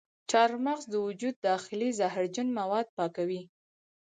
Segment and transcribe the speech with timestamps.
[0.29, 3.41] چارمغز د وجود داخلي زهرجن مواد پاکوي.